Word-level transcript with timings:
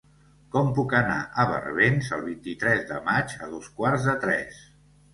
Com 0.53 0.71
puc 0.79 0.95
anar 0.99 1.17
a 1.43 1.45
Barbens 1.51 2.11
el 2.19 2.25
vint-i-tres 2.33 2.83
de 2.95 3.01
maig 3.13 3.39
a 3.49 3.55
dos 3.55 3.73
quarts 3.79 4.11
de 4.13 4.21
tres? 4.29 4.69